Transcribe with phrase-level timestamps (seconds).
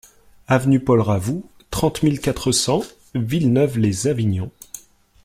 [0.47, 2.81] Avenue Paul Ravoux, trente mille quatre cents
[3.13, 4.49] Villeneuve-lès-Avignon